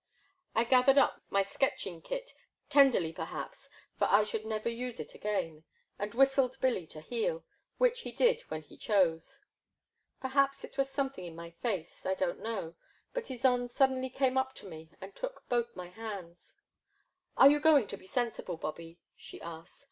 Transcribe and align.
'* 0.31 0.55
I 0.55 0.63
gathered 0.63 0.97
up 0.97 1.21
my 1.29 1.43
sketching 1.43 2.01
kit, 2.01 2.33
tenderly 2.71 3.13
per 3.13 3.25
haps, 3.25 3.69
for 3.99 4.05
I 4.09 4.23
should 4.23 4.47
never 4.47 4.67
use 4.67 4.99
it 4.99 5.13
again, 5.13 5.63
and 5.99 6.15
whistled 6.15 6.57
Billy 6.59 6.87
to 6.87 7.01
heel,— 7.01 7.45
^which 7.79 7.97
he 7.99 8.11
did 8.11 8.41
when 8.49 8.63
he 8.63 8.77
chose. 8.77 9.45
Perhaps 10.19 10.63
it 10.63 10.75
was 10.75 10.89
something 10.89 11.23
in 11.27 11.35
my 11.35 11.51
face— 11.51 12.03
I 12.07 12.15
don't 12.15 12.39
know— 12.39 12.73
^but 13.13 13.29
Ysonde 13.29 13.69
suddenly 13.69 14.09
came 14.09 14.39
up 14.39 14.55
to 14.55 14.67
me 14.67 14.89
and 14.99 15.15
took 15.15 15.47
both 15.49 15.75
my 15.75 15.89
hands. 15.89 16.55
Are 17.37 17.51
you 17.51 17.59
going 17.59 17.85
to 17.85 17.95
be 17.97 18.07
sensible, 18.07 18.57
Bobby?" 18.57 18.97
she 19.15 19.39
asked. 19.39 19.79